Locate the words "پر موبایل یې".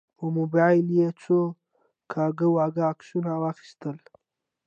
0.17-1.07